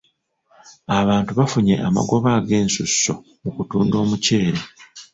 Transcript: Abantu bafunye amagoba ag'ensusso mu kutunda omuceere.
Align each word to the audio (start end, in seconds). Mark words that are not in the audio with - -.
Abantu 0.99 1.31
bafunye 1.39 1.75
amagoba 1.87 2.29
ag'ensusso 2.39 3.13
mu 3.41 3.49
kutunda 3.55 3.95
omuceere. 4.03 4.59